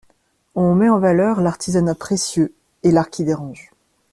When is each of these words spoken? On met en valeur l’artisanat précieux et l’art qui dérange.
On 0.55 0.73
met 0.73 0.89
en 0.89 0.97
valeur 0.97 1.41
l’artisanat 1.41 1.93
précieux 1.93 2.51
et 2.81 2.89
l’art 2.91 3.11
qui 3.11 3.23
dérange. 3.23 3.69